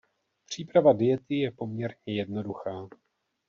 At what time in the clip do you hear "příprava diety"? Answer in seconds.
0.45-1.35